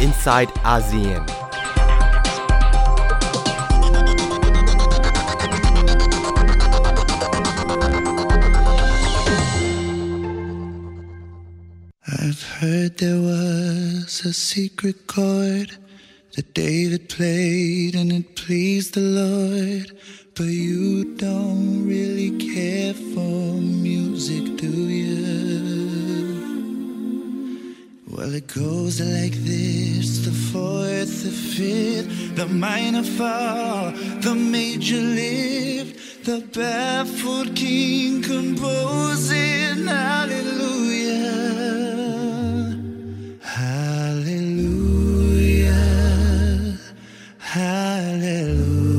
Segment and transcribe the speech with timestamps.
[0.00, 1.28] inside ASEAN.
[12.22, 15.76] I've heard there was a secret chord
[16.36, 19.98] that David played and it pleased the Lord.
[20.34, 24.99] But you don't really care for music, do you?
[28.20, 36.26] Well, it goes like this the fourth, the fifth, the minor fall, the major lift,
[36.26, 39.86] the baffled king composing.
[39.86, 41.16] Hallelujah.
[43.40, 44.90] Hallelujah.
[47.38, 48.89] Hallelujah.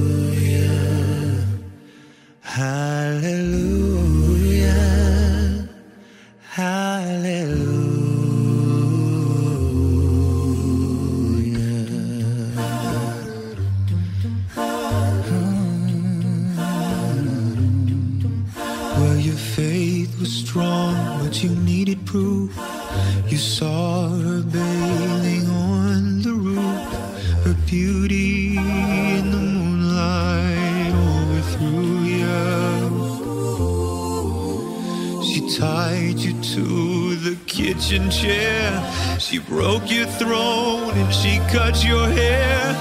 [39.52, 42.74] Broke your throne and she cut your hair.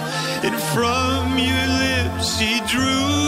[0.44, 3.19] And from your lips she drew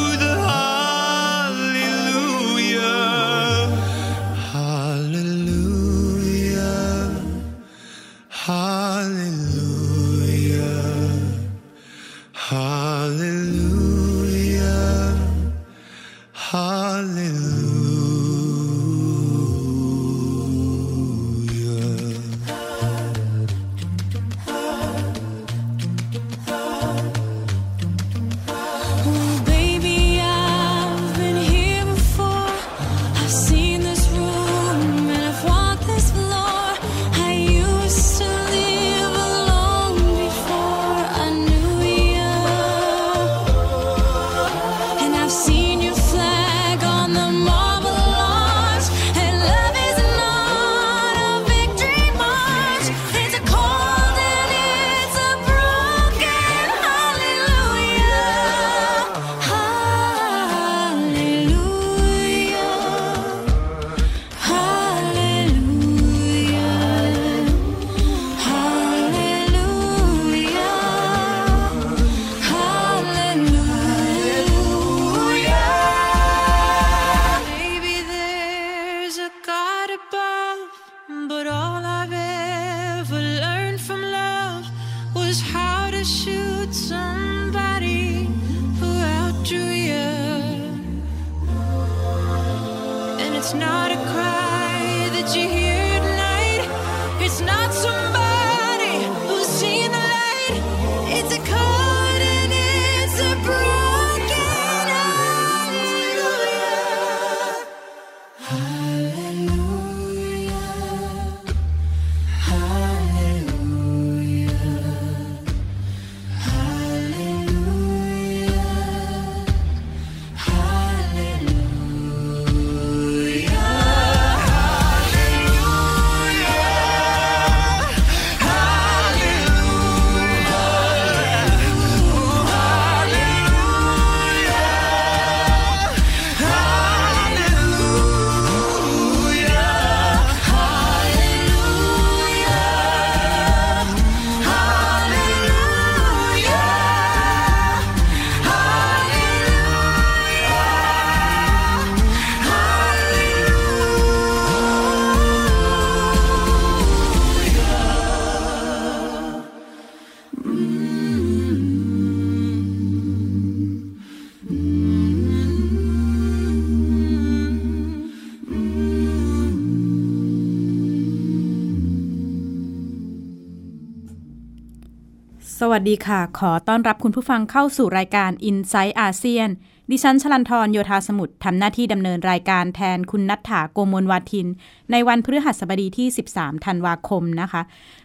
[175.72, 179.48] วัสดีค่ะ ขอต้อนรับคุณผู้ฟังเข้าสู่รายการ i n s i ซต์อาเซียน
[179.90, 184.46] ดิฉันชลันทรโยธาสมุทรทำหน้าที่ดำเนินรายการแทนคุณนัฐถาโกมลวาทิน
[184.90, 187.62] ในวันพฤหัสบดีที่ 13 ธันวาคมนะคะ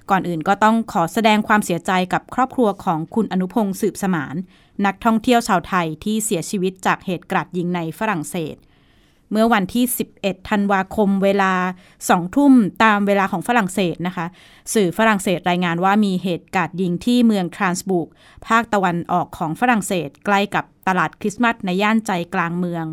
[0.09, 4.35] ก่อนอื่นก็ต้องขอแสดงความเสียใจกับครอบครัวของคุณอนุพงศ์สืบสมาน
[4.85, 8.55] นักท่องเที่ยวชาวไทยที่เสียชีวิตจากเหตุกราดยิงในฝรั่งเศส
[9.31, 9.85] เมื่อวันที่
[10.17, 11.53] 11 ธันวาคมเวลา
[11.95, 12.53] 2 ทุ่ม
[12.83, 14.25] ตามเวลาของฝรั่งเศสนะคะ
[14.73, 18.07] สื่อฝรั่งเศสรายงานว่ามีเหตุการณ์ยิงที่เมืองทรานส์บุก
[18.47, 22.85] ภาคตะวันออกของฝรั่งเศส ใกล้กับตลาดคริสต์มาสในย่านใจกลางเมือง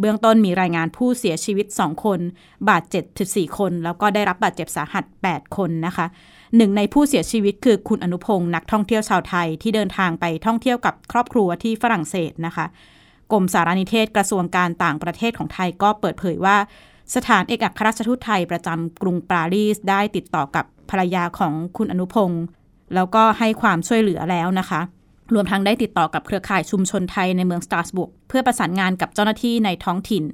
[0.00, 2.20] เบื้องต้นมีรายงานผู้เสียชีวิต 2 คน
[2.68, 6.06] บาดเจ็บถึง4คน แล้วก็ได้รับบาดเจ็บสาหัส 8 คนนะคะ
[6.56, 12.66] หนึ่งในผู้เสียชีวิตคือคุณอนุพงศ์นักท่องเที่ยวชาวไทยที่เดินทางไปท่องเที่ยวกับครอบครัวที่ฝรั่งเศสนะคะ
[13.32, 16.56] กรมสารนิเทศกระทรวงการต่างประเทศของไทยก็เปิดเผยว่า
[17.14, 22.44] สถานเอกอัครราชทูตไทยประจำกรุงปารีสได้ติดต่อกับภรรยาของคุณอนุพงศ์
[22.94, 24.80] แล้วก็ให้ความช่วยเหลือแล้วนะคะ
[25.34, 30.24] รวมทั้งได้ติดต่อกับเครือข่ายชุมชนไทยในเมืองสตราสบุกเพื่อประสานงานกับเจ้าหน้าที่ในท้องถิ่น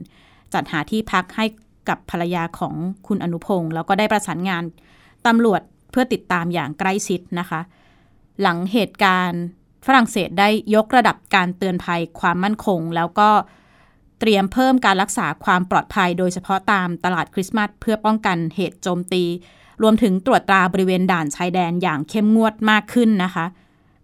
[0.54, 1.44] จัดหาที่พักให้
[1.88, 2.74] กับภรรยาของ
[3.06, 4.62] คุณอนุพงศ์แล้วก็ได้ประสานงาน
[5.26, 5.60] ตำรวจ
[5.90, 7.60] เพื่อติดตามอย่างใกล้ชิดนะคะ
[8.40, 9.42] หลังเหตุการณ์
[9.86, 13.30] ฝรั่งเศสได้ยกระดับการเตือนภัยความมั่นคง แล้วก็
[14.20, 19.24] เตรียมเพิ่มการรักษาความปลอดภัย โดยเฉพาะตามตลาดคริสต์มาสเพื่อป้องกันเหตุโจมตี
[19.82, 23.46] รวมถึงตรวจตราบริเวณด่านชายแดนอย่างเข้มงวดมากขึ้นนะคะ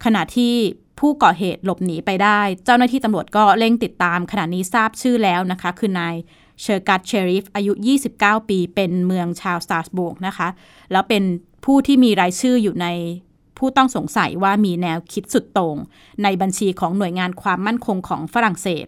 [0.04, 0.54] ขณะที่
[1.00, 6.14] ผู้ก่อเหตุหลบหนีไปได้ เจ้าหน้าที่ตำรวจก็เร่งติดตามขณะนี้ทราบชื่อแล้วนะคะ คือนาย
[6.62, 7.72] เชอร์กัตเชริฟอายุ
[8.10, 10.48] 29 ปี เป็นชาวเมืองสตราสบูร์กนะคะ
[10.92, 11.22] แล้วเป็น
[11.64, 12.86] ผู้ที่มีรายชื่ออยู่ใน
[13.60, 15.76] ผู้ต้องสงสัยว่ามีแนวคิดสุดโต่ง
[16.22, 18.86] ในบัญชีของหน่วยงานความมั่นคงของฝรั่งเศส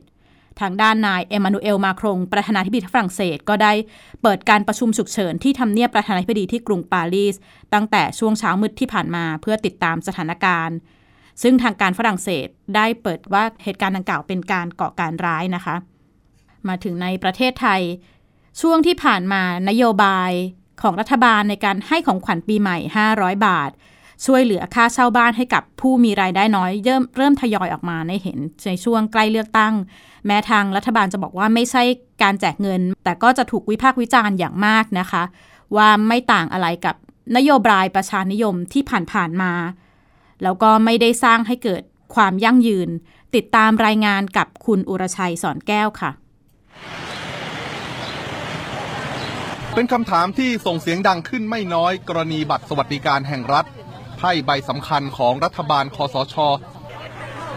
[0.60, 3.72] ทางด้านนายเอมานูเอลมาครงประธานาธิบดีฝรั่งเศสก็ได้
[4.22, 7.34] เปิดการประชุมฉุกเฉินที่ทำเนียบประธานาธิบดีที่กรุงปารีส
[7.74, 10.76] ตั้งแต่ช่วงเช้ามืดที่ผ่านมาเพื่อติดตามสถานการณ์
[11.42, 12.46] ซึ่งทางการฝรั่งเศส
[12.76, 15.76] ได้เปิดว่าเหตุการณ์ดังกล่าวเป็นการก่อการร้ายนะคะ
[16.68, 17.82] มาถึงในประเทศไทย
[18.60, 20.32] ช่วงที่ผ่านมานโยบาย
[20.82, 22.78] ของรัฐบาลในการให้ของขวัญปีใหม่
[23.12, 23.70] 500 บาท
[24.26, 29.74] ช่วยเหลือค่าเช่าบ้านให้กับผู้มีรายได้น้อยเริ่มเริ่มทยอยออกมาในเห็นในช่วงใกล้เลือกตั้ง
[30.26, 31.82] แม้ทางรัฐบาลจะบอกว่าไม่ใช่
[32.22, 35.22] การแจกเงิน แต่ก็จะถูกวิพากษ์วิจารณ์อย่างมากนะคะ
[35.76, 36.96] ว่าไม่ต่างอะไรกับ
[37.36, 38.82] นโยบายประชานิยมที่
[39.12, 39.52] ผ่านๆมา
[40.42, 41.82] แล้วก็ไม่ได้สร้างให้เกิด
[42.14, 42.88] ความยั่งยืน
[43.34, 46.10] ติดตามรายงานกับคุณอุรชัยสอนแก้วค่ะ
[49.74, 53.64] เป็นคำถามที่ส่งเสียงดังขึ้นไม่น้อยกรณีบัตรสวัสดิการแห่งรัฐ
[54.22, 56.36] พ่ใบสำคัญของรัฐบาลคอสช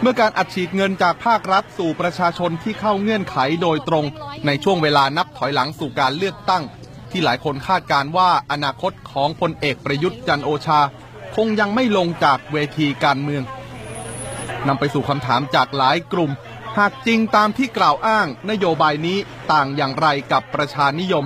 [0.00, 4.04] เมื่อการอัดฉีดเงินจากภาครัฐสู่ประชาชนที่เข้าเงื่อนไขโดยตรง
[4.46, 6.62] ในช่วงเวลานับถอยหลังสู่การเลือกตั้ง
[7.10, 10.80] ที่หลายคนคาดการว่าอนาคตของพลเอกประยุทธ์จันโอชา
[11.36, 13.42] คงยังไม่ลงจากเวทีการเมือง
[14.66, 16.30] นำไปสู่คำถามจากหลายกลุ่ม
[16.78, 19.18] หากจริงตามที่กล่าวอ้าง นโยบายนี้
[19.52, 21.24] ต่างอย่างไรกับประชานิยม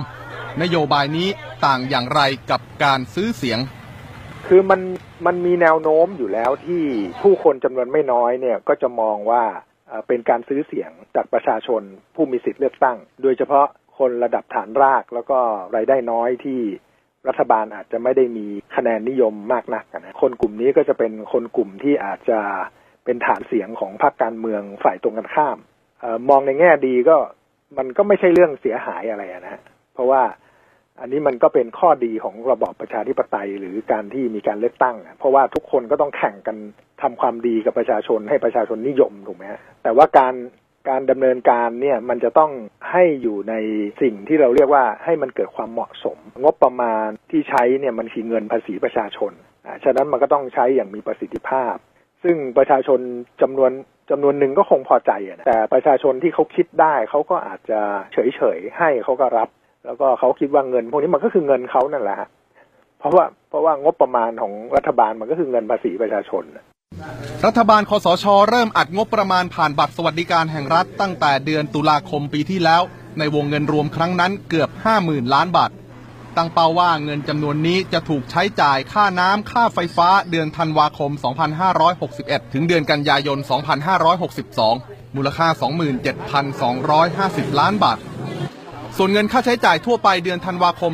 [0.61, 1.29] นโยบายนี้
[1.65, 2.21] ต่างอย่างไร
[2.51, 3.59] กับการซื้อเสียง
[4.53, 4.81] คือมัน
[5.25, 6.83] มันมีแนวโน้มอยู่แล้วที่
[7.21, 9.43] ผู้คนจำนวนไม่น้อยเนี่ยก็จะมองว่า
[10.07, 11.81] เป็นการซื้อเสียงจากประชาชน
[12.15, 13.67] ผู้มีสิทธิ์เลือกตั้ง โดยเฉพาะ
[13.97, 15.39] คนระดับฐานรากแล้วก็
[15.75, 16.59] รายได้น้อยที่
[17.27, 18.45] รัฐบาลอาจจะไม่ได้มี
[18.75, 22.39] คะแนนนิยมมากนักนะคนกลุ่มนี้ก็จะเป็นคนกลุ่มที่อาจจะ
[23.05, 25.57] เป็นฐานเสียงของพรรคการเมืองฝ่ายตรงกันข้าม
[26.03, 27.17] ออมองในแง่ดีก็
[27.77, 29.61] มันก็ไม่ใช่เรื่องเสียหายอะไรนะ
[29.93, 30.21] เพราะว่า
[31.01, 36.57] อันนี้มันก็เป็นข้อดีของระบอบประชาธิปไตยหรือการที่มีการเลือกตั้ง เพราะว่าทุกคนก็ต้องแข่งกัน
[37.01, 40.33] ทำความดีกับประชาชนให้ประชาชนนิยมถูกไหมฮะแต่ว่าการ
[40.89, 42.51] การดำเนินการเนี่ยมันจะต้อง
[42.91, 43.53] ให้อยู่ใน
[44.01, 49.31] สิ่งที่เราเรียกว่าให้มันเกิดความเหมาะสม งบประมาณที่ใช้เนี่ยมันคือเงินภาษีประชาชน
[49.65, 51.75] อ่าฉะนั้นมันก็ต้องใช้อย่างมีประสิทธิภาพ
[52.23, 52.99] ซึ่งประชาชน
[53.41, 53.71] จำนวน
[54.11, 57.79] จำนวนหนึ่งก็คงพอใจนะแต่ประชาชนที่เขาคิดได้เขาก็อาจจะ
[58.13, 59.49] เฉยๆให้เขาก็รับ
[59.85, 62.29] แล้วก็เขาคิดว่าเงิน พวกนี้มันก็คือเงินเขานั่นแหละฮะ
[62.99, 66.43] เพราะว่าเพราะว่างบประมาณของรัฐบาลมันก็คือเงินภาษีประชาชน
[67.45, 72.81] รัฐบาลคอสช เริ่มอัดงบประมาณผ่านบัตรสวัสดิการแห่งรัฐตั้งแต่เดือนตุลาคมปีที่แล้ว
[73.19, 74.69] ในวงเงินรวมครั้งนั้นเกือบ
[75.01, 75.71] 50,000 ล้านบาท
[76.37, 81.11] ตั้งเป้าว่าเงินจำนวนนี้จะถูกใช้จ่ายค่าน้ำค่าไฟฟ้าเดือนธันวาคม
[81.81, 83.37] 2561 ถึงเดือนกันยายน
[84.47, 85.47] 2562 มูลค่า
[87.47, 87.97] 27,250 ล้านบาท
[88.97, 90.91] ส่วนเงินค่าใช้จ่ายทั่วไปเดือนธันวาคม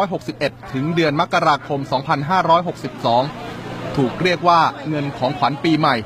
[0.00, 1.80] 2561 ถึงเดือนมกราคม
[3.28, 5.96] 2562 ถูกเรียกว่าเงินของขวัญปีใหม่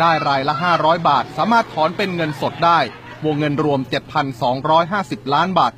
[0.00, 2.78] ได้รายละ 500 บาท สามารถถอนเป็นเงินสดได้
[3.24, 3.80] วงเงินรวม
[4.56, 5.72] 7,250 ล้านบาท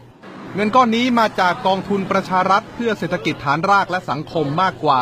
[0.54, 4.98] เงินก้อนนี้มาจากกองทุนประชารัฐ เพื่อเศรษฐกิจฐานรากและสังคมมากกว่า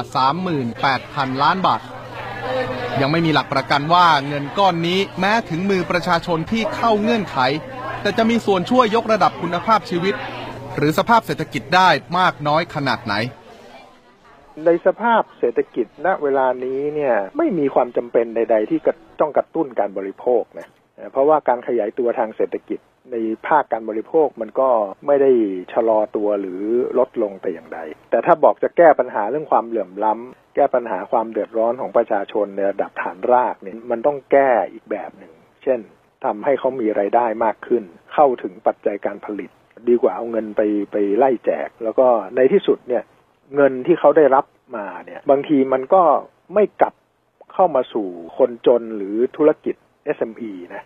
[0.69, 1.81] 38,000 ล้านบาท
[3.01, 7.39] ยังไม่มีหลักประกันว่าเงินก้อนนี้แม้ถึงมือประชาชนที่เข้าเงื่อนไข
[8.07, 10.15] แต่จะมีส่วนช่วยยกระดับคุณภาพชีวิต
[10.77, 13.15] หรือสภาพเศรษฐกิจได้มากน้อยขนาดไหน
[14.65, 22.79] ในสภาพเศรษฐกิจณเวลานี้เนี่ยไม่มีความจำเป็นใด ๆ ที่กระต้องกระตุ้นการบริโภคนะเอ่อเพราะว่าการขยายตัวทางเศรษฐกิจ
[23.13, 24.69] ในภาคการบริโภคมันก็
[25.07, 25.31] ไม่ได้
[25.73, 26.61] ชะลอตัวหรือ
[26.99, 27.79] ลดลงแต่อย่างใด
[28.11, 35.33] แต่ถ้าบอกจะแก้ปัญหาเรื่องความเหลื่อมล้ำแก้ปัญหาความเดือดร้อนของประชาชนในระดับฐานรากเนี่ยมันต้องแก้อีกแบบหนึ่ง
[35.65, 35.81] เช่น
[36.25, 37.83] ทำให้เขามีไรายได้มากขึ้น
[38.15, 39.51] เข้าถึงปัจจัยการผลิต
[39.89, 42.07] ดีกว่าเอาเงินไปไปไล่แจก แล้วก็
[42.37, 43.03] ในที่สุดเนี่ย
[43.55, 44.45] เงินที่เขาได้รับ
[44.77, 46.03] มาเนี่ยบางทีมันก็
[46.55, 46.95] ไม่กลับ
[47.53, 48.07] เข้ามาสู่
[48.39, 49.75] คนจนหรือธุรกิจ
[50.17, 50.85] SME นะ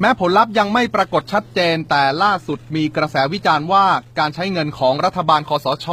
[0.00, 3.84] แม้ผลลัพธ์ยังไม่ปรากฏชัดเจนแต่ล่าสุดมีกระแสวิจารณ์ว่า
[4.18, 5.86] การใช้เงินของรัฐบาลคอสช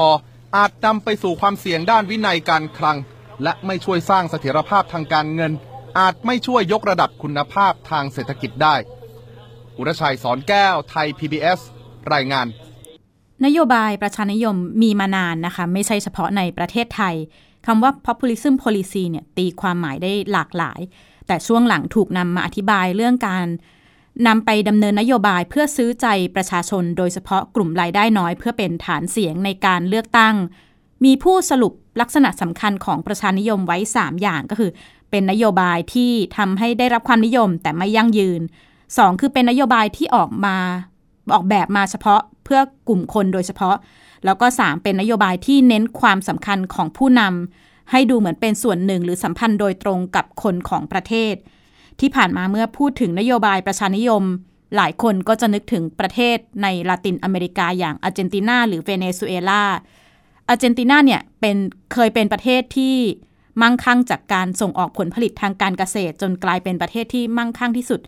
[0.56, 2.98] อาจนำไปสู่ความเสี่ยงด้านวินัยการคลัง
[3.44, 5.52] และไม่ช่วยสร้างเสถียรภาพทางการเงิน
[5.98, 8.76] อาจไม่ช่วยยกระดับคุณภาพทางเศรษฐกิจได้
[9.78, 11.60] อุรชัยสอนแก้วไทย PBS
[12.14, 12.48] รายงาน
[13.46, 17.16] นโยบายประชานิยมมีมานานนะคะ ไม่ใช่เฉพาะในประเทศไทย
[17.66, 20.80] คำว่า populism policy เนี่ยตีความหมายได้หลากหลาย
[21.28, 23.46] แต่ช่วงหลังถูกนำมาอธิบายเรื่องการ
[24.28, 30.36] นำไปดำเนินนโยบายเพื่อซื้อใจประชาชน โดยเฉพาะกลุ่มรายได้น้อยเพื่อเป็นฐานเสียงในการเลือกตั้ง
[31.06, 34.72] มีผู้สรุป ลักษณะสำคัญของประชานิยมไว้ 3 อย่างก็คือ
[35.12, 38.42] เป็นนโยบายที่ทำให้ได้รับความนิยมแต่ไม่ยั่งยืน
[38.82, 40.58] 2 คือเป็นนโยบายที่ออกมา
[41.34, 43.76] ออกแบบมาเฉพาะเพื่อกลุ่มคนโดยเฉพาะ
[44.26, 51.36] แล้วก็ 3 เป็นนโยบายที่เน้นความสำคัญของผู้นำให้ดูเหมือนเป็นส่วนหนึ่งหรือสัมพันธ์โดยตรงกับคนของประเทศ
[52.00, 54.24] ที่ผ่านมาเมื่อพูดถึงนโยบายประชานิยม
[54.76, 59.64] หลายคนก็จะนึกถึงประเทศในลาตินอเมริกาอย่างอาร์เจนตินาหรือเวเนซุเอลา
[60.50, 61.58] อาร์เจนตินาเนี่ยเป็น
[61.94, 62.96] เคยเป็นประเทศที่
[63.62, 68.02] มั่งคั่งจากการส่งออกผลผลิตทางการเกษตร จนกลายเป็นประเทศที่มั่งคั่งที่สุด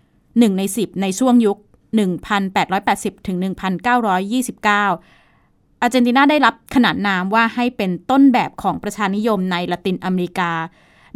[0.00, 1.58] 1 ใน 10 ในช่วงยุค
[2.22, 4.66] 1880 ถึง 1929
[5.80, 10.52] อาร์เจนตินาได้รับขนานนามว่าให้เป็นต้นแบบของประชานิยมในละตินอเมริกา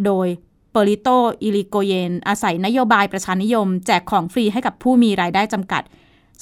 [0.05, 0.27] โดย
[0.73, 1.09] อิโปลิโต
[1.43, 5.83] อิริโกเยน อาศัยนโยบายประชานิยม แจกของฟรีให้กับผู้มีรายได้จำกัด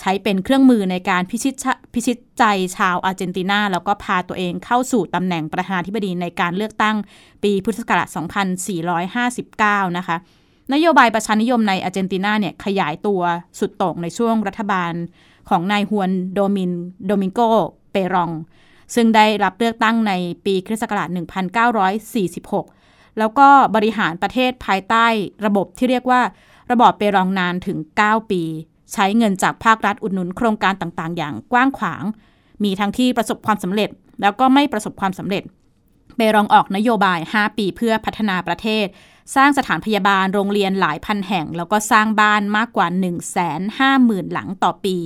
[0.00, 1.54] ใช้เป็นเครื่องมือในการพิชิต
[1.94, 2.44] พิชิตใจ
[2.76, 6.96] ชาวอาร์เจนตินา แล้วก็พาตัวเองเข้าสู่ตำแหน่งประธานาธิบดีในการเลือกตั้ง
[7.42, 8.08] ปีพุทธศักราช
[9.82, 10.16] 2459 นะคะ
[10.72, 13.22] นโยบายประชานิยมในอาร์เจนตินาเนี่ยขยายตัว
[13.58, 14.92] สุดโต่งในช่วงรัฐบาล
[15.48, 16.72] ของนายฮวนโดมิน
[17.06, 17.40] โดมิงโก
[17.92, 18.30] เปรอง
[18.94, 20.12] ซึ่งได้รับเลือกตั้งใน
[20.44, 21.08] ปีคริสต์ศักราช
[22.34, 25.06] 1946 แล้วก็บริหารประเทศภายใต้
[25.46, 26.20] ระบบที่เรียกว่า
[26.72, 28.42] ระบอบเปรองนานถึง 9 ปี
[28.92, 32.04] ใช้เงินจากภาครัฐอุดหนุนโครงการต่างๆ อย่างกว้างขวาง
[32.64, 35.42] มีทั้งที่ประสบความสำเร็จ แล้วก็ไม่ประสบความสำเร็จ
[36.16, 38.86] เปรองออกนโยบาย 5 ปีเพื่อพัฒนาประเทศ
[39.34, 43.18] สร้างสถานพยาบาลโรงเรียนหลายพันแห่ง แล้วก็สร้างบ้านมากกว่า 1 5 0 0
[43.80, 44.96] 0 0 หลังต่อปี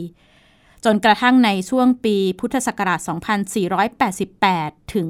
[0.85, 3.00] จนกระทั่งในช่วงปีพุทธศักราช
[4.16, 5.06] 2488 ถึง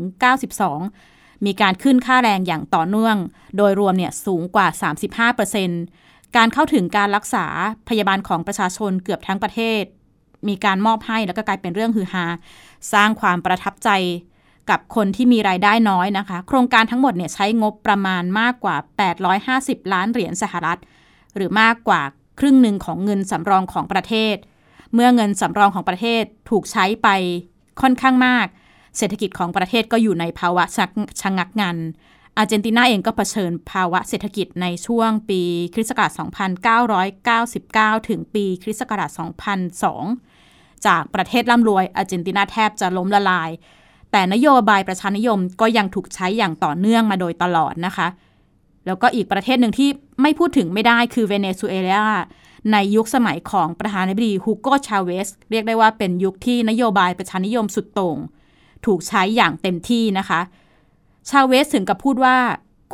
[0.71, 3.17] 92 มีการขึ้นค่าแรงอย่างต่อเนื่อง
[3.57, 4.67] โดยรวมเนี่ยสูงกว่า
[5.39, 7.47] 35% การเข้าถึงการรักษา
[7.89, 9.83] พยาบาลของประชาชนเกือบทั้งประเทศ
[10.49, 12.25] มีการมอบให้แล้วก็กลายเป็นเรื่องฮือฮา
[12.93, 13.91] สร้างความประทับใจ
[14.71, 18.77] กับคนที่มีรายได้น้อยนะคะ โครงการทั้งหมดเนี่ยใช้งบประมาณมากกว่า
[19.35, 20.79] 850 ล้านเหรียญสหรัฐ
[21.37, 22.03] หรือมากกว่า
[22.39, 24.37] ครึ่งหนึ่งของเงินสำรองของประเทศ
[24.95, 27.09] เมื่อเงินสำรองของประเทศถูกใช้ไป
[27.81, 28.47] ค่อนข้างมาก
[28.99, 30.65] เศรษฐกิจของประเทศก็อยู่ในภาวะ
[31.21, 31.77] ชะงักงัน
[32.39, 35.41] อาร์เจนตินาเองก็เผชิญภาวะเศรษฐกิจในช่วงปี
[35.75, 36.13] คริสต์ศักราช
[37.97, 39.11] 2999 ถึงปีคริสต์ศักราช
[39.99, 43.51] 2002 จากประเทศร่ำรวยอาร์เจนตินาแทบจะล้มละลาย
[44.13, 48.09] แต่นโยบายประชานิยมก็ยังถูกใช้อย่างต่อเนื่องมาโดยตลอดนะคะ
[48.87, 49.89] แล้วก็อีกประเทศหนึ่งที่
[50.23, 52.07] ไม่พูดถึงไม่ได้คือเวเนซุเอลา
[52.73, 58.19] ในยุคสมัยของประธานาธิบดีฮูโกชาเวสเรียกได้ว่าเป็นยุคที่นโยบายประชานิยมสุดโต่ง
[58.87, 60.41] ถูกใช้อย่างเต็มที่นะคะ
[61.31, 62.37] ชาเวสถึงกับพูดว่า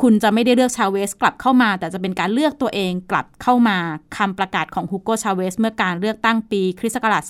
[0.01, 3.77] คุณจะไม่ได้เลือกชาเวสกลับเข้ามา แต่จะเป็นการเลือกตัวเองกลับเข้ามา
[4.17, 7.23] คำประกาศของฮูโกชาเวสเมื่อการเลือกตั้งปีคริสต์ศักราช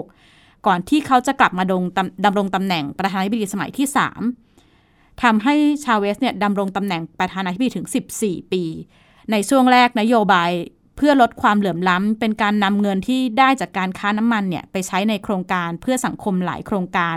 [0.00, 1.82] 2006 ก่อนที่เขาจะกลับมาดง
[2.24, 3.86] ตำรงตำแหน่งประธานาธิบดีสมัยที่
[4.54, 7.86] 3ทำให้ชาเวสเนี่ยดำรงตำแหน่งประธานาธิบดีถึง
[8.20, 8.62] 14 ปี
[9.30, 10.50] ในช่วงแรกนโยบาย
[10.96, 17.16] เพื่อลดความเหลื่อมล้ำ เป็นการนำเงินที่ได้จากการค้าน้ำมันเนี่ยไปใช้ในโครงการเพื่อสังคมหลายโครงการ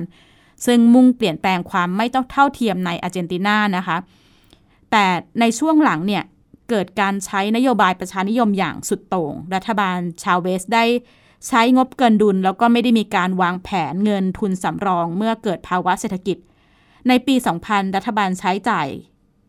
[0.65, 3.97] ซึ่งมุ่งเปลี่ยนแปลงความไม่ต้องเท่าเทียมในอาร์เจนตินานะคะ
[4.91, 5.05] แต่
[5.39, 6.23] ในช่วงหลังเนี่ย
[6.69, 10.85] เกิดการใช้นโยบายประชานิยมอย่างสุดโต่ง รัฐบาลชาเวสได้
[11.47, 16.37] ใช้งบเกินดุล แล้วก็ไม่ได้มีการวางแผนเงินทุนสำรองเมื่อเกิดภาวะเศรษฐกิจ
[17.07, 17.35] ในปี
[17.65, 18.87] 2000 รัฐบาลใช้จ่าย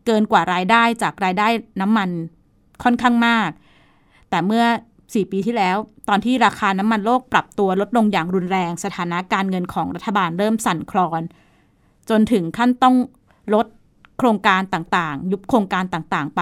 [0.05, 1.47] เกินกว่ารายได้จากรายได้
[1.81, 2.09] น้ำมัน
[2.83, 3.49] ค่อนข้างมาก
[4.29, 4.65] แต่เมื่อ
[5.13, 5.77] 4 ปีที่แล้ว
[6.09, 11.21] ตอนที่ราคาน้ำมันโลกปรับตัวลดลงอย่างรุนแรง สถานะการเงินของรัฐบาลเริ่มสั่นคลอน
[12.09, 12.95] จนถึงขั้นต้อง
[13.53, 13.65] ลด
[14.17, 16.41] โครงการต่างๆ ยุบโครงการต่างๆ ไป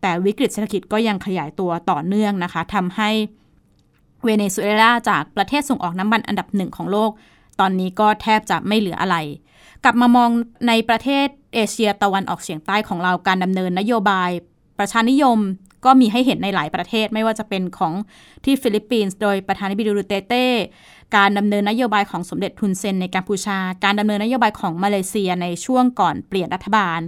[0.00, 3.10] แต่วิกฤตเศรษฐกิจก็ยังขยายตัวต่อเนื่องนะคะทำให้
[4.24, 7.10] เวเนซุเอลาจากประเทศส่งออกน้ำมันอันดับหนึ่งของโลก
[7.60, 9.16] ตอนนี้ก็แทบจะไม่เหลืออะไร
[9.84, 10.30] กลับมามอง
[10.68, 14.30] ในประเทศเอเชียตะวันออกเฉียงใต้ของเราการดำเนินนโยบาย
[14.78, 15.38] ประชานิยม
[15.84, 17.92] ก็มีให้เห็นในหลายประเทศไม่ว่าจะเป็นของ
[18.44, 20.46] ที่ฟิลิปปินส์โดยประธานาธิบดีดูเตเต้
[21.16, 27.00] การดำเนินนโยบายของสมเด็จทุนเซนในกัมพูชา การดำเนินนโยบายของมาเลเซียในช่วงก่อนเปลี่ยนรัฐบาล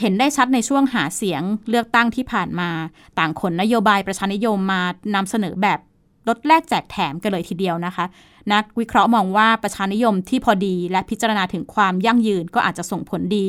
[0.00, 2.70] เห็นได้ชัดในช่วงหาเสียงเลือกตั้งที่ผ่านมา
[3.18, 4.82] ต่างขนนโยบายประชานิยมมา
[5.14, 5.78] นำเสนอแบบ
[6.28, 8.04] ลดแลกแจกแถมกันเลยทีเดียวนะคะ
[8.52, 13.46] นักวิเคราะห์มองว่าประชานิยมที่พอดีและพิจารณาถึงความยั่งยืนก็อาจจะส่งผลดี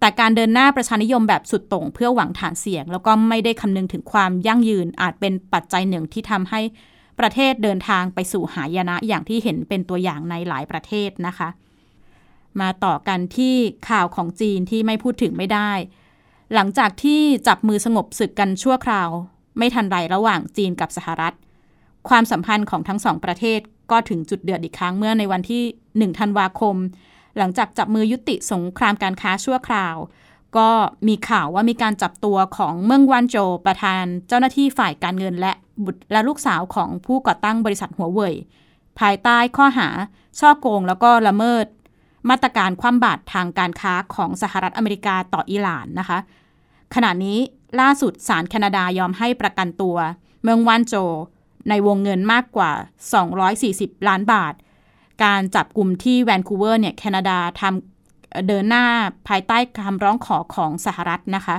[0.00, 6.60] แต่การเดินหน้าประชานิยมแบบสุดโต่งเพื่อหวังฐานเสียง แล้วก็ไม่ได้คำนึงถึงความยั่งยืนอาจเป็นปัจจัยหนึ่งที่ทำให้
[7.20, 11.48] ประเทศเดินทางไปสู่หายนะอย่างที่เห็นเป็นตัวอย่างในหลายประเทศนะคะ
[12.60, 13.54] มาต่อกันที่
[13.88, 15.70] ข่าวของจีนที่ไม่พูดถึงไม่ได้
[16.54, 19.08] หลังจากที่จับมือสงบศึกกันชั่วคราว
[19.58, 21.34] ไม่ทันไรระหว่างจีนกับสหรัฐ
[22.08, 25.62] ความสัมพันธ์ของทั้งสองประเทศก็ถึงจุดเดือดอีกครั้งเมื่อในวันที่
[26.12, 26.76] 1 ธันวาคม
[27.38, 29.96] หลังจากจับมือยุติสงครามการค้าชั่วคราว
[30.56, 30.70] ก็
[31.08, 35.52] มีข่าวว่ามีการจับตัวของเมืองวานโจประธานเจ้าหน้าที่ฝ่ายการเงินและ
[35.84, 38.34] บุตรและลูกสาวของผู้ก่อตั้งบริษัทหัวเว่ย
[39.00, 39.88] ภายใต้ข้อหา
[40.38, 41.66] ช่อโกงแล้วก็ละเมิด
[42.30, 46.18] มาตรการคว่ำบาตรทางการค้าของสหรัฐอเมริกาต่ออิหร่านนะคะ
[46.94, 47.38] ขณะนี้
[47.80, 49.96] ล่าสุดศาลแคนาดายอมให้ประกันตัว
[50.42, 50.94] เมืองวานโจ
[51.68, 52.72] ในวงเงินมากกว่า
[53.40, 54.54] 240 ล้านบาท
[55.24, 58.84] การจับกลุ่มที่แวนคูเวอร์เนี่ยแคนาดาทำเดินหน้า
[59.28, 61.56] ภายใต้คำร้องขอของสหรัฐนะคะ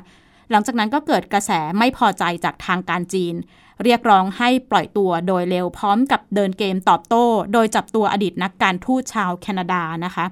[0.51, 3.35] หลังจากนั้นก็เกิดกระแสไม่พอใจจากทางการจีน
[3.83, 10.25] เรียกร้องให้ปล่อยตัวโดยเร็วพร้อมกับเดินเกมตอบโต้ โดยจับตัวอดีตนักการทูตชาวแคนาดานะคะ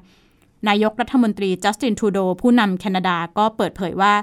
[0.68, 4.14] นายกรัฐมนตรีจัสตินทรูโดผู้นำแคนาดาก็เปิดเผยว่า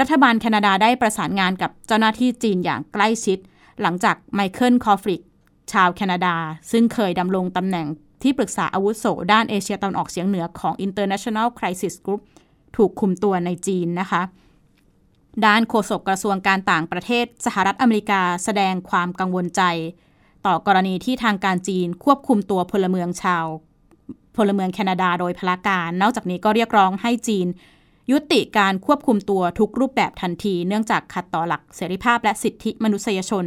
[0.00, 3.38] รัฐบาลแคนาดาได้ประสานงานกับเจ้าหน้าที่จีนอย่างใกล้ชิด
[3.82, 5.20] หลังจากไมเคิลคอฟริก
[5.72, 6.34] ชาวแคนาดา
[6.70, 7.86] ซึ่งเคยดำรงตำแหน่ง
[8.22, 12.22] ที่ปรึกษาอาวุโสด้านเอเชียตะวันออกเฉียงเหนือของ International Crisis Group
[12.76, 14.22] ถูกคุมตัวในจีนนะคะ
[15.44, 19.62] ด้านโฆษกกระทรวงการต่างประเทศสหรัฐอเมริกาแสดงความกังวลใจ
[20.46, 23.44] ต่อกรณีที่ทางการจีนควบคุมตัวพลเมืองชาว
[24.36, 27.46] พลเมืองแคนาดาโดยพลาการ นอกจากนี้ก็เรียกร้องให้จีน
[28.10, 33.46] ยุติการควบคุมตัวทุกรูปแบบทันที เนื่องจากขัดต่อหลักเสรีภาพและสิทธิมนุษยชน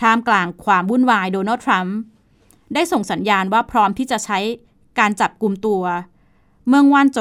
[0.00, 1.96] ท่ามกลางความวุ่นวายโดนัลด์ทรัมป์
[2.74, 4.38] ได้ส่งสัญญาณว่าพร้อมที่จะใช้
[4.98, 5.82] การจับกลุ่มตัว
[6.68, 7.18] เมืองว่านโจ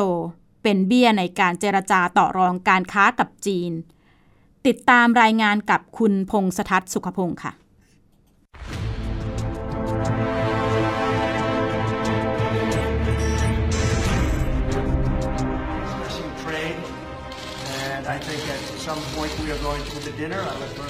[0.63, 3.71] เป็นเบี้ยในการเจรจาต่อรองการค้ากับจีน
[4.67, 7.51] ติดตามรายงานกับคุณพงษ์สทัศน์สุขพงศ์ค่ะ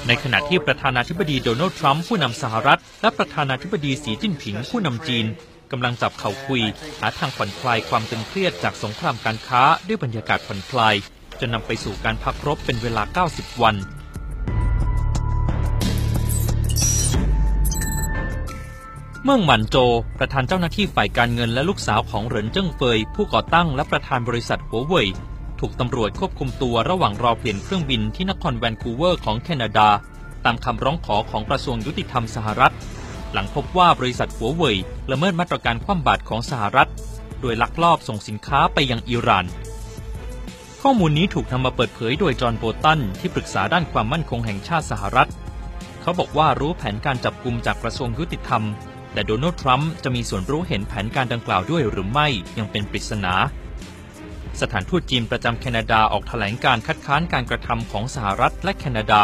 [0.08, 5.26] ในขณะที่ประธานาธิบดีโดนัลด์ทรัมป์ผู้นำสหรัฐ และประธานาธิบดีสีจิ้นผิงผู้นำจีน
[5.72, 6.62] กำลังจับเข่าคุย
[7.00, 10.96] หาทางผ่อนคลายความตึงเครียดจากสงครามการค้าด้วยบรรยากาศผ่อนคลาย
[11.40, 13.76] จนนำไปสู่การพักรบเป็นเวลา 90 วัน
[19.24, 19.76] เมื่องหมันโจ
[20.20, 25.08] ประธานเจ้าหน้าที่ฝ่ายการเงินและลูกสาวของเหรินเจิ้งเฟย ผู้ก่อตั้งและประธานบริษัทหัวเว่ย
[25.60, 29.88] ถูกตำรวจควบคุมตัวระหว่างรอเปลี่ยนเครื่องบินที่นครแวนคูเวอร์ของแคนาดา
[30.46, 32.74] ตามคำร้องขอของกระทรวงยุติธรรมสหรัฐ
[33.34, 34.78] หลังพบว่าบริษัทหัวเว่ย
[35.12, 36.90] ละเมิดมาตรการคว่ำบาตรของสหรัฐ
[37.42, 39.46] โดยลักลอบส่งสินค้าไปยังอิหร่าน
[40.82, 45.30] ข้อมูลนี้ถูกนำมาเปิดเผยโดยจอห์นโบตันที่ปรึกษาด้านความมั่นคงแห่งชาติสหรัฐ
[46.02, 48.64] เขาบอกว่ารู้แผนการจับกลุ่มจากกระทรวงยุติธรรม
[49.14, 53.34] แต่โดนัลด์ทรัมป์จะมีส่วนรู้เห็นแผนการดังกล่าวด้วยหรือไม่ยังเป็นปริศนา
[54.62, 59.22] สถานทูตจีนประจำแคนาดาออกแถลงการคัดค้านการกระทำของสหรัฐและแคนาดา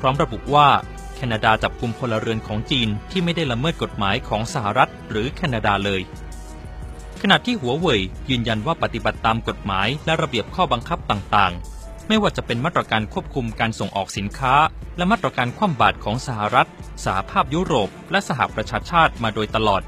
[0.00, 0.68] พร้อมระบุว่า
[1.16, 6.00] แคนาดาจับกลุ่มพลเรือนของจีนที่ไม่ได้ละเมิดกฎหมายของสหรัฐหรือแคนาดาเลย
[7.22, 14.54] ขณะที่หัวเว่ยยืนยันว่าปฏิบัติตามกฎหมายและระเบียบข้อบังคับต่างๆ ไม่ว่าจะเป็นมาตรการควบคุมการส่งออกสินค้า
[14.96, 16.68] และมาตรการคว่ำบาตรของสหรัฐ
[17.04, 19.82] สหภาพยุโรป และสหประชาชาติมาโดยตลอด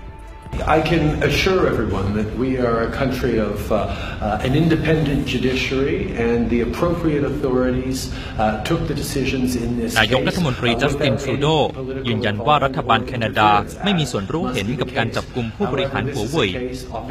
[0.61, 3.77] I can assure everyone that we are a country of uh,
[4.21, 10.21] uh, an independent judiciary, and the appropriate authorities uh, took the decisions in this นายก
[10.21, 13.09] case รัฐมนตรี uh, จัสติน without ทรู any โด political ยืนยันว่ารัฐบาล involvement.
[13.09, 16.51] แคนาดา Clearly, ไม่มีส่วนรู้เห็นกับการจับกลุ่มผู้บริหารหัวเว่ย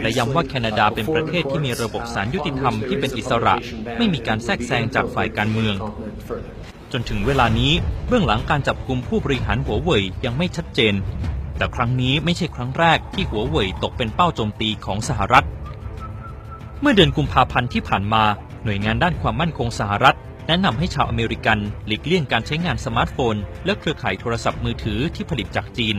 [0.02, 3.56] และย้ำว่าแคนาดาเป็นประเทศที่มีระบบศาลยุติธรรมที่เป็นอิสระ
[3.98, 5.76] ไม่มีการแทรกแซงจากฝ่ายการเมือง
[6.92, 7.72] จนถึงเวลานี้
[8.08, 10.96] เบื้องหลังการจับกลุ่มผู้บริหารหัวเว่ยยังไม่ชัดเจน
[11.62, 15.46] แต่ครั้งนี้ไม่ใช่ครั้งแรกที่หัวเว่ยตกเป็นเป้าโจมตีของสหรัฐ
[16.82, 18.24] เมื่อเดือนกุมภาพันธ์ที่ผ่านมา
[18.64, 25.96] หน่วยงานด้านความมั่นคงสหรัฐ แนะนำให้ชาวอเมริกันหลีกเลี่ยงการใช้งานสมาร์ทโฟน และเครือข่ายโทรศัพท์มือถือที่ผลิตจากจีน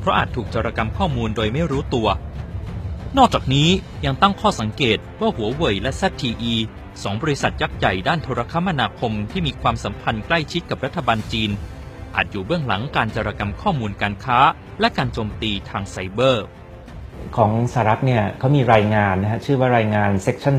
[0.00, 2.08] เพราะอาจถูกจารกรรมข้อมูลโดยไม่รู้ตัว
[3.16, 3.68] นอกจากนี้
[4.04, 6.54] ยังตั้งข้อสังเกตว่าหัวเว่ยและ ZTE
[7.02, 11.52] สองบริษัทยักษ์ใหญ่ด้านโทรคมนาคมที่มีความสัมพันธ์ใกล้ชิดกับรัฐบาลจีน
[12.16, 14.38] อาจอยู่เบื้องหลังการจารกรรมข้อมูลการค้า
[14.80, 16.44] และการโจมตีทางไซเบอร์
[17.36, 20.56] ของสหรัฐเนี่ยเขามีรายงานนะฮะชื่อว่ารายงาน Section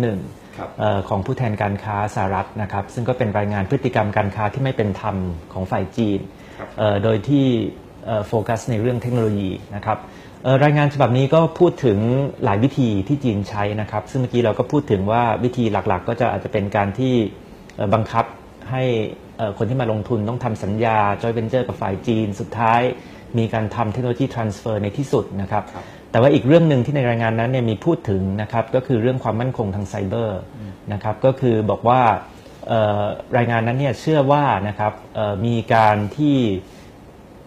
[0.00, 5.16] 301ครับเอ่อของผู้แทนการค้าสหรัฐนะครับซึ่งก็เป็นรายงานพฤติกรรมการค้าที่ไม่เป็นธรรม
[5.52, 6.20] ของฝ่ายจีน
[6.78, 7.46] เอ่อโดยที่
[8.06, 9.98] เอ่อโฟกัสในเรื่องเทคโนโลยีนะครับ
[10.44, 11.98] เอ่อรายงานฉบับนี้ก็พูดถึง
[12.44, 17.14] หลายวิธีที่จีนใช้นะครับ ซึ่งเมื่อกี้เราก็พูดถึงว่าวิธีหลักๆ ก็จะอาจจะเป็นการที่
[17.76, 18.24] เอ่อบังคับ
[18.72, 18.82] ให้
[19.38, 22.80] เอ่อคนที่มาลงทุนต้องทำสัญญา joint venture กับฝ่ายจีน สุดท้าย
[23.38, 25.64] มีการทำเทคโนโลยี transfer ในที่สุดนะครับ
[26.10, 30.40] แต่ว่าอีกเรื่องหนึ่งที่ในรายงานนั้นเนี่ยมีพูดถึงนะครับก็คือเรื่องความมั่นคงทางไซเบอร์
[30.92, 32.00] นะครับก็คือบอกว่า
[32.68, 33.02] เอ่อ
[33.36, 36.36] รายงานนั้นเนี่ยเชื่อว่านะครับเอ่อมีการที่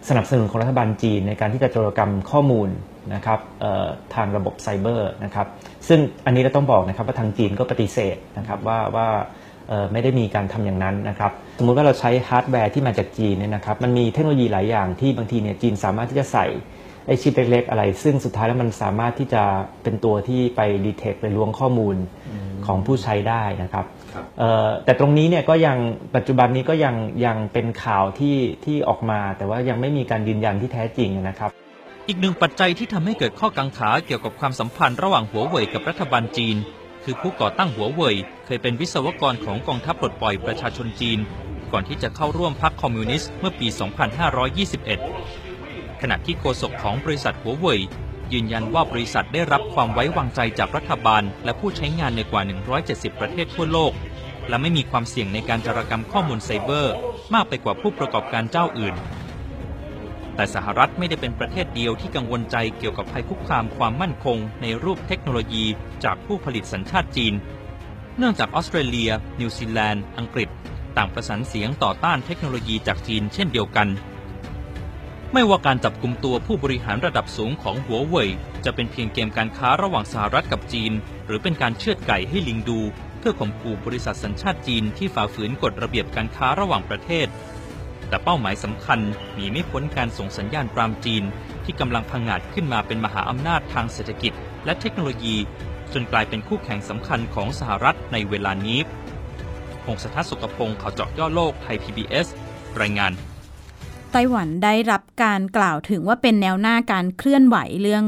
[0.08, 2.68] สนับสนุนของรัฐบาลจีนในการที่จะโจรกรรมข้อมูล
[3.14, 5.46] นะครับเอ่อทางระบบไซเบอร์นะครับ
[5.88, 9.24] ซึ่งอันนี้เราต้องบอกนะครับว่าทางจีนก็ปฏิเสธนะครับว่าว่าเอ่อ
[9.92, 16.46] ไม่ได้มีการทำอย่างนั้นนะครับสมมุติว่าเราใช้ฮาร์ดแวร์ที่มาจากจีนเนี่ยนะครับมันมีเทคโนโลยีหลายอย่างที่บางทีเนี่ยจีนสามารถที่จะใส่
[17.06, 19.42] ไอชิปเล็กๆอะไร ซึ่งสุดท้ายแล้วมันสามารถที่จะ
[19.82, 21.96] เป็นตัวที่ไป detect ไปล้วงข้อมูล
[22.66, 23.84] ของผู้ใช้ได้นะครับ
[24.38, 25.78] เอ่อแต่ตรงนี้เนี่ยก็ยัง
[26.16, 26.94] ปัจจุบันนี้ก็ยัง
[27.26, 31.50] ยังเป็นข่าวที่ที่ออกมา แต่ว่ายังไม่มีการยืนยันที่แท้จริงนะครับ
[32.08, 36.56] อีกหนึ่งปัจจัยที่ทำให้เกิดข้อกังขาเกี่ยวกับความสัมพันธ์ระหว่างหัวเว่ยกับรัฐบาลจีน
[37.08, 38.16] คือผู้ก่อตั้งหัวเว่ย
[38.46, 41.18] เคยเป็นวิศวกรของกองทัพปลดปล่อยประชาชนจีน
[41.72, 43.68] ก่อนที่จะเข้าร่วมพรรคคอมมิวนิสต์เมื่อปี
[45.24, 47.80] 2521 ขณะที่โฆษกของบริษัทหัวเว่ย
[48.32, 52.42] ยืนยันว่าบริษัทได้รับความไว้วางใจจากรัฐบาล และผู้ใช้งานในกว่า
[52.80, 53.92] 170 ประเทศทั่วโลก
[54.48, 56.94] และไม่มีความเสี่ยงในการจารกรรมข้อมูลไซเบอร์
[57.34, 58.94] มากไปกว่าผู้ประกอบการเจ้าอื่น
[60.36, 65.64] แต่สหรัฐไม่ได้เป็นประเทศเดียวที่กังวลใจเกี่ยวกับภัยคุกคามความมั่นคง ในรูปเทคโนโลยี
[66.04, 67.34] จากผู้ผลิตสัญชาติจีน
[68.18, 70.48] เนื่องจากออสเตรเลีย นิวซีแลนด์ อังกฤษ
[70.96, 73.88] ต่างประสานเสียงต่อต้านเทคโนโลยีจากจีนเช่นเดียวกัน
[75.32, 78.28] ไม่ว่าการจับกลุ่มตัวผู้บริหารระดับสูงของหัวเว่ย
[78.64, 80.92] จะเป็นเพียงเกมการค้าระหว่างสหรัฐกับจีน
[81.26, 82.80] หรือเป็นการเชือดไก่ให้ลิงดู
[83.18, 87.26] เพื่อข่มขู่บริษัทสัญชาติจีนที่ฝ่าฝืนกฎระเบียบการค้าระหว่างประเทศ
[88.08, 89.00] แต่เป้าหมายสำคัญ
[89.34, 91.24] หนีไม่พ้นการส่งสัญญาณปรามจีน
[91.64, 94.32] ที่กำลังพังอาจขึ้นมาเป็นมหาอำนาจทางเศรษฐกิจ
[94.64, 95.36] และเทคโนโลยี
[95.92, 98.78] จนกลายเป็นคู่แข่งสำคัญของสหรัฐในเวลานี้
[99.84, 102.26] พงศธรสุกพงศ์ข่าวเจาะย่อโลกไทย PBS
[102.80, 103.12] รายงาน
[104.12, 108.04] ไต้หวันได้รับการกล่าวถึงว่าเป็นแนวหน้าการเคลื่อนไหวเรื่อง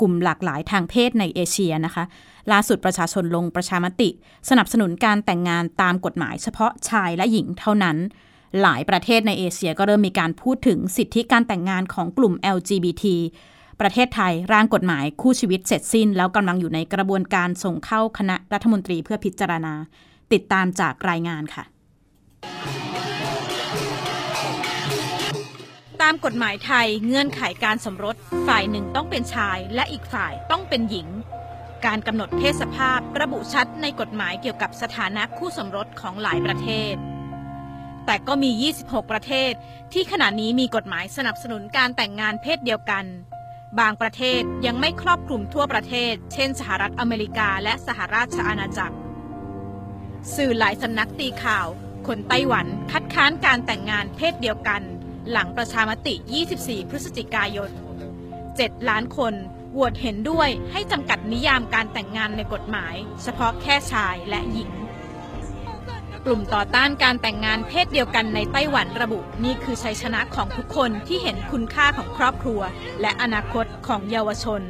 [0.00, 2.04] กลุ่มหลากหลายทางเพศในเอเชียนะคะ
[2.52, 4.08] ล่าสุดประชาชนลงประชามติ
[4.50, 7.96] สนับสนุนการแต่งงานตามกฎหมายเฉพาะชายและหญิงเท่านั้น
[8.62, 13.04] หลายประเทศในเอเชียก็เริ่มมีการพูดถึงสิทธิการแต่งงานของกลุ่ม LGBT
[13.80, 19.74] ประเทศไทยร่างกฎหมายคู่ชีวิตเสร็จสิ้น แล้วกำลังอยู่ในกระบวนการส่งเข้าคณะรัฐมนตรีเพื่อพิจารณา
[20.32, 21.64] ติดตามจากรายงานค่ะ
[26.02, 31.08] ตามกฎหมายไทยเงื่อนไขการสมรส ฝ่ายหนึ่งต้องเป็นชาย และอีกฝ่ายต้องเป็นหญิง
[31.86, 36.96] การกำหนดเพศสภาพระบุชัดในกฎหมายเกี่ยวกับสถานะคู่สมรสของหลายประเทศ
[38.06, 38.50] แต่ก็มี
[38.82, 39.52] 26 ประเทศ
[39.92, 43.04] ที่ขณะนี้มีกฎหมายสนับสนุนการแต่งงานเพศเดียวกัน
[43.80, 48.96] บางประเทศยังไม่ครอบคลุมทั่วประเทศ เช่น สหรัฐอเมริกาและสหราชอาณาจักร
[50.34, 51.66] สื่อหลายสำนักตีข่าว
[52.06, 54.82] คนไต้หวันคัดค้านการแต่งงานเพศเดียวกัน
[55.30, 56.14] หลังประชามติ
[56.52, 57.70] 24 พฤศจิกายน
[58.30, 59.34] 7 ล้านคน
[59.72, 64.70] โหวตเห็นด้วยให้จำกัดนิยามการแต่งงานในกฎหมาย เฉพาะแค่ชายและหญิง
[66.26, 72.60] กลุ่มต่อต้านการแต่งงานเพศเดียวกันในไต้หวันระบุ นี่คือชัยชนะของทุกคนที่เห็นคุณค่าของครอบครัว
[73.00, 74.62] และอนาคตของเยาวชน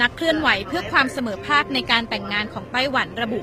[0.00, 3.40] นักเคลื่อนไหวเพื่อความเสมอภาคในการแต่งงานของไต้หวันระบุ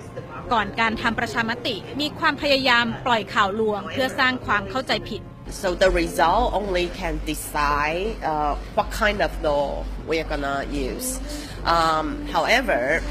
[0.53, 5.21] ก่อนการทำประชามติมีความพยายามปล่อยข่าวลวง เพื่อสร้างความเข้าใจผิด
[5.63, 11.07] So the result only can decide uh, what kind of law we are gonna use.
[11.65, 13.01] Um, however,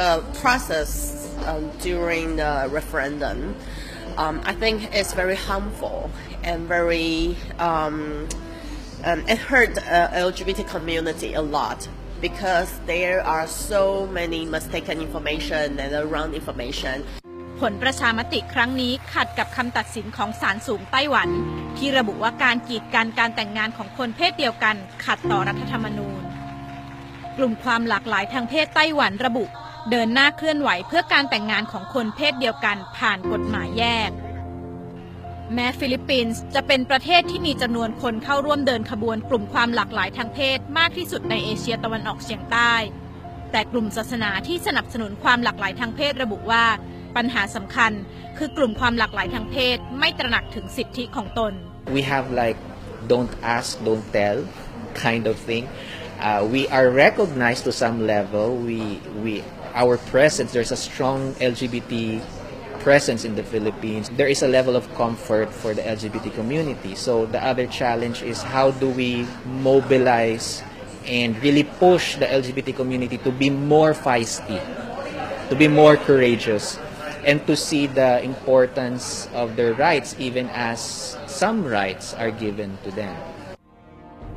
[0.00, 0.10] the
[0.42, 3.54] process um, during the referendum,
[4.16, 6.10] um, I think is very harmful
[6.42, 7.36] and very.
[7.58, 8.28] Um,
[9.04, 11.88] um, it hurt uh, LGBT community a lot
[12.20, 16.96] because there are so many mistaken information and wrong information.
[17.60, 21.28] ผลประชามติครั้งนี้ขัดกับคำตัดสินของศาลสูงไต้หวัน
[21.78, 26.22] ที่ระบุว่าการกีดกันการแต่งงานของคนเพศเดียวกัน ขัดต่อรัฐธรรมนูญ
[27.38, 29.44] กลุ่มความหลากหลายทางเพศไต้หวันระบุ
[29.90, 34.10] เดินหน้าเคลื่อนไหวเพื่อการแต่งงานของคนเพศเดียวกันผ่านกฎหมายแยก
[35.54, 42.74] แม้ฟิลิปปินส์จะเป็นประเทศที่มีจำนวนคนเข้าร่วมเดินขบวนกลุ่มความหลากหลายทางเพศมากที่สุดในเอเชียตะวันออกเฉียงใต้
[43.52, 46.64] แต่กลุ่มศาสนาที่สนับสนุนความหลากหลายทางเพศระบุว่า
[47.16, 47.92] ปัญหาสำคัญ
[48.38, 51.52] คือกลุ่มความหลากหลายทางเพศไม่ตระหนักถึงสิทธิของตน
[51.94, 52.58] we have like
[53.12, 54.38] don't ask, don't tell
[54.94, 55.68] kind of thing.
[56.20, 58.56] Uh, we are recognized to some level.
[58.56, 59.42] We we
[59.73, 60.51] our presence.
[60.53, 62.21] There's a strong LGBT
[62.79, 64.09] presence in the Philippines.
[64.15, 66.95] There is a level of comfort for the LGBT community.
[66.95, 70.63] So the other challenge is how do we mobilize
[71.05, 74.59] and really push the LGBT community to be more feisty,
[75.49, 76.79] to be more courageous,
[77.27, 82.91] and to see the importance of their rights even as some rights are given to
[82.91, 83.15] them.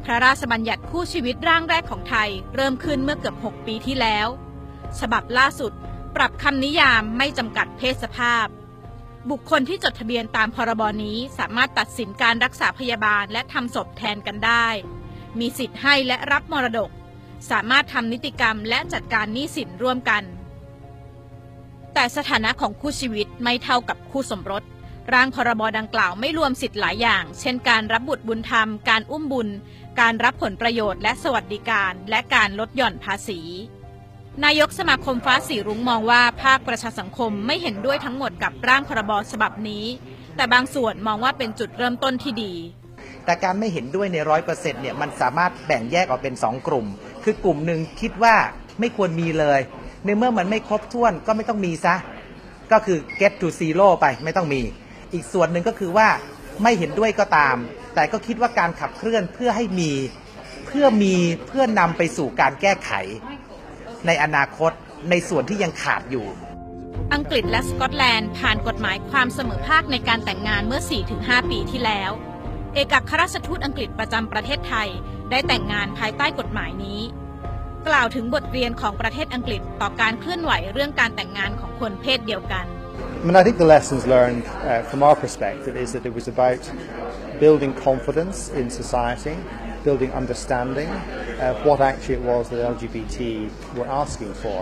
[0.05, 4.29] พระราชบัญญัติคู่ชีวิตร่างแรกของไทย เริ่มขึ้นเมื่อเกือบ 6 ปีที่แล้ว
[5.02, 5.72] ฉบับล่าสุด
[6.16, 8.48] ปรับคำนิยามไม่จำกัดเพศสภาพ
[9.30, 14.68] บุคคลที่จดทะเบียนตามพรบนี้สามารถตัดสินการรักษาพยาบาลและทำศพแทนกันได้
[15.40, 16.90] มีสิทธิ์ให้และรับมรดก
[17.50, 20.24] สามารถทำนิติกรรมและจัดการหนี้สินร่วมกัน
[21.94, 24.64] แต่สถานะของคู่ชีวิตไม่เท่ากับคู่สมรส
[25.14, 29.50] ร่างพรบดังกล่าวไม่รวมสิทธิ์หลายอย่าง เช่นการรับบุตรบุญธรรม การอุ้มบุญ
[30.00, 33.40] การรับผลประโยชน์และสวัสดิการ และการลดหย่อนภาษี
[34.44, 39.86] นายกสมาคมฟ้าสีรุ้งมองว่าภาคประชาสังคมไม่เห็นด้วยทั้งหมดกับร่างพรบฉบับนี้
[40.36, 42.54] แต่บางส่วนมองว่าเป็นจุดเริ่มต้นที่ดี
[43.26, 46.86] แต่การไม่เห็นด้วยในร้อยเปอร์เซ็นต์เนี่ยมันสามารถแบ่งแยกออกเป็น2กลุ่ม
[47.24, 48.36] คือกลุ่มหนึ่งคิดว่า
[48.80, 49.60] ไม่ควรมีเลย
[50.06, 51.96] ในเมื่อมันไม่ครบถ้วนก็ไม่ต้องมีซะ
[52.72, 54.62] ก็คือ get to zero ไปไม่ต้องมี
[55.14, 56.08] อีกส่วนหนึ่งก็คือว่า
[56.64, 57.56] ไม่เห็นด้วยก็ตาม
[57.96, 59.92] แต่ก็คิดว่าการขับเคลื่อนเพื่อให้มี
[60.66, 61.16] เพื่อมี
[61.48, 62.92] เพื่อนำไปสู่การแก้ไข
[64.08, 64.72] ในอนาคต
[65.10, 66.26] ในส่วนที่ยังขาดอยู่
[67.14, 70.82] อังกฤษและสกอตแลนด์ผ่านกฎหมายความเสมอภาคในการแต่งงานเมื่อ
[71.16, 72.12] 4-5 ปีที่แล้ว
[72.74, 74.90] เอกอัครราชทูตอังกฤษประจำประเทศไทย
[75.32, 77.02] ได้แต่งงานภายใต้กฎหมายนี้
[77.88, 82.66] กล่าวถึงบทเรียนของประเทศอังกฤษต่อการเคลื่อนไหวเรื่องการแต่งงานของคนเพศเดียวกัน
[83.22, 86.28] I mean, I think the lessons learned uh, from our perspective is that it was
[86.36, 86.62] about
[87.40, 89.36] building confidence in society,
[89.86, 90.90] building understanding
[91.50, 93.18] of what actually it was that LGBT
[93.78, 94.60] were asking for.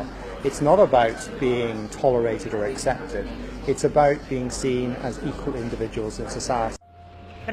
[0.48, 3.26] It's not about being tolerated or accepted.
[3.72, 6.78] It's about being seen as equal individuals in society.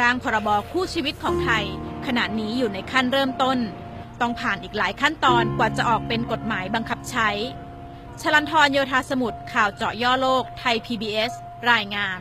[0.02, 1.64] ร่างพรบคู่ชีวิตของไทย
[2.06, 3.58] ขณะนี้อยู่ในขั้นเริ่มต้น
[4.20, 7.28] ต้องผ่านอีกหลายขั้นตอนกว่าจะออกเป็นกฎหมายบังคับใช้
[8.20, 11.32] ชลันทรโยธาสมุทรข่าวเจาะย่อโลก ไทย PBS
[11.72, 12.18] รายงาน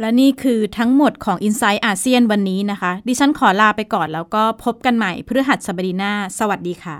[0.00, 6.96] และนี่คือทั้งหมดของ i n s i ซต์อาเซียนวันนี้นะคะ ดิฉันขอลาไปก่อนแล้วก็พบกันใหม่พฤหัสบดีหน้า สวัสดีค่ะ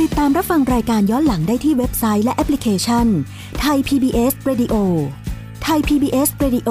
[0.00, 3.06] ติดตามรับฟังรายการย้อนหลังได้ที่เว็บไซต์และแอปพลิเคชัน
[3.60, 4.74] ไทย PBS Radio
[5.62, 6.70] ไทย PBS Radio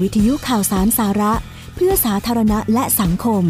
[0.00, 1.32] วิทยุข่าวสารสาระ
[1.74, 3.44] เพื่อสาธารณะและสังคม